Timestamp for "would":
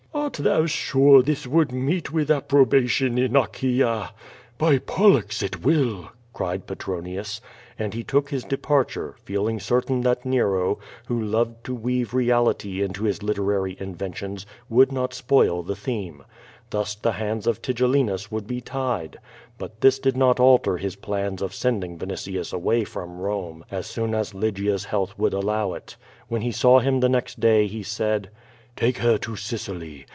1.47-1.71, 14.69-14.91, 18.31-18.47, 25.17-25.33